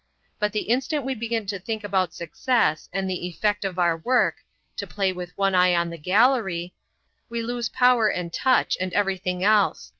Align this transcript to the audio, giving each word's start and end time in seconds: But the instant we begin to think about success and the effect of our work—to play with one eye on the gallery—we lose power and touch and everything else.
But 0.39 0.51
the 0.51 0.61
instant 0.63 1.05
we 1.05 1.13
begin 1.13 1.45
to 1.45 1.59
think 1.59 1.83
about 1.83 2.11
success 2.11 2.89
and 2.91 3.07
the 3.07 3.27
effect 3.27 3.63
of 3.63 3.77
our 3.77 3.95
work—to 3.97 4.87
play 4.87 5.13
with 5.13 5.31
one 5.37 5.53
eye 5.53 5.75
on 5.75 5.91
the 5.91 5.99
gallery—we 5.99 7.41
lose 7.43 7.69
power 7.69 8.07
and 8.07 8.33
touch 8.33 8.75
and 8.79 8.91
everything 8.93 9.43
else. 9.43 9.89